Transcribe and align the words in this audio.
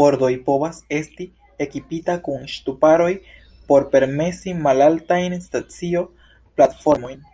Pordoj 0.00 0.28
povas 0.48 0.80
esti 0.96 1.26
ekipita 1.66 2.18
kun 2.28 2.44
ŝtuparoj 2.56 3.08
por 3.72 3.90
permesi 3.96 4.58
malaltajn 4.68 5.42
stacio-platformojn. 5.50 7.30